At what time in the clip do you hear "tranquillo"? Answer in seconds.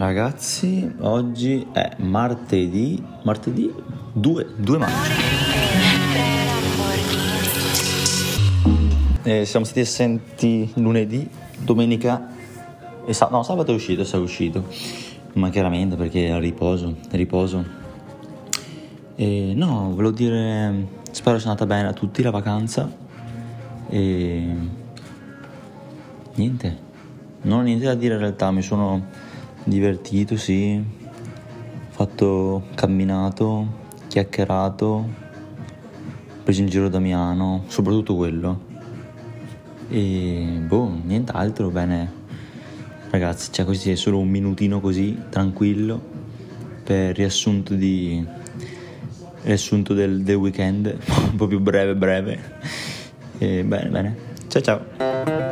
45.28-46.00